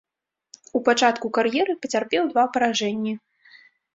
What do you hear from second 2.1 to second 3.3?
два паражэнні.